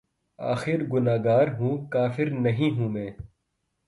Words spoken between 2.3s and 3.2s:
نہیں ہوں میں